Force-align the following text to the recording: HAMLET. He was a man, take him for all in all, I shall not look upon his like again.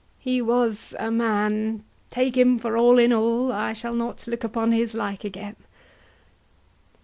HAMLET. 0.01 0.33
He 0.33 0.41
was 0.41 0.95
a 0.97 1.11
man, 1.11 1.83
take 2.09 2.35
him 2.35 2.57
for 2.57 2.75
all 2.75 2.97
in 2.97 3.13
all, 3.13 3.51
I 3.51 3.73
shall 3.73 3.93
not 3.93 4.25
look 4.25 4.43
upon 4.43 4.71
his 4.71 4.95
like 4.95 5.23
again. 5.23 5.55